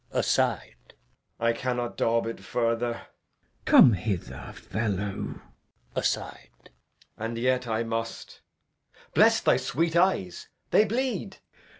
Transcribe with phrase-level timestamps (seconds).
[0.11, 0.95] [Aside]
[1.39, 2.93] I cannot daub it further.
[2.93, 3.01] Glou.
[3.71, 5.43] Come hither, fellow.
[5.43, 5.43] Edg.
[5.95, 6.49] [aside]
[7.19, 8.41] And yet I must.
[9.13, 11.37] Bless thy sweet eyes, they bleed.